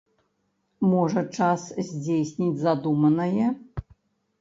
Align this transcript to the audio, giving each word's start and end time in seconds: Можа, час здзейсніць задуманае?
Можа, 0.93 1.21
час 1.37 1.67
здзейсніць 1.91 2.53
задуманае? 2.65 3.47